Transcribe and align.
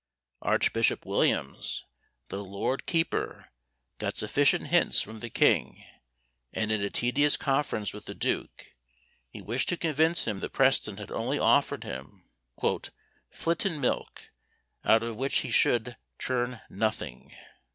Archbishop 0.41 1.05
Williams, 1.05 1.85
the 2.29 2.43
lord 2.43 2.87
keeper, 2.87 3.51
got 3.99 4.17
sufficient 4.17 4.65
hints 4.69 4.99
from 4.99 5.19
the 5.19 5.29
king; 5.29 5.85
and 6.51 6.71
in 6.71 6.81
a 6.81 6.89
tedious 6.89 7.37
conference 7.37 7.93
with 7.93 8.05
the 8.05 8.15
duke, 8.15 8.73
he 9.29 9.43
wished 9.43 9.69
to 9.69 9.77
convince 9.77 10.25
him 10.25 10.39
that 10.39 10.53
Preston 10.53 10.97
had 10.97 11.11
only 11.11 11.37
offered 11.37 11.83
him 11.83 12.27
"flitten 13.31 13.79
milk, 13.79 14.31
out 14.83 15.03
of 15.03 15.17
which 15.17 15.35
he 15.45 15.51
should 15.51 15.95
churn 16.17 16.61
nothing!" 16.67 17.35